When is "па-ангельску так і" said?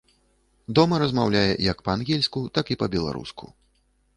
1.89-2.79